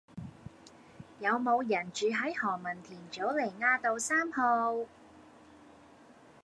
[1.19, 4.87] 有無人住喺何文田棗梨雅道三號